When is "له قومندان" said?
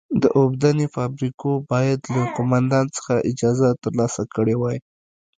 2.15-2.85